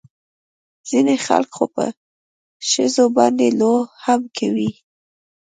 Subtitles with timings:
[0.89, 1.85] ځينې خلق خو په
[2.69, 3.73] ښځو باندې لو
[4.03, 4.71] هم کوي.